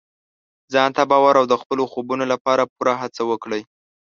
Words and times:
ځان 0.73 0.89
ته 0.97 1.03
باور 1.11 1.33
او 1.41 1.45
د 1.51 1.55
خپلو 1.61 1.83
خوبونو 1.91 2.23
لپاره 2.33 2.69
پوره 2.75 2.93
هڅه 3.01 3.21
وکړئ. 3.29 3.61